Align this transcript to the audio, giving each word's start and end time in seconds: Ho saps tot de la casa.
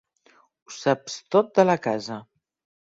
Ho 0.31 0.73
saps 0.77 1.21
tot 1.37 1.55
de 1.61 1.69
la 1.71 1.79
casa. 1.87 2.23